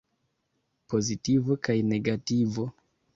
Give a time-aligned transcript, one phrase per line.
[0.93, 2.65] Pozitivo kaj negativo.